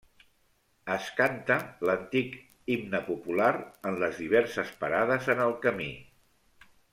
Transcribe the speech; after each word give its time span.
Es 0.93 1.09
canta 1.17 1.57
l'antic 1.89 2.37
himne 2.75 3.01
popular 3.11 3.51
en 3.91 4.01
les 4.05 4.23
diverses 4.25 4.73
parades 4.85 5.31
en 5.35 5.45
el 5.47 5.55
camí. 5.67 5.93